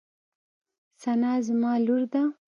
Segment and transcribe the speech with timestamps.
[1.03, 2.23] ثنا زما لور ده.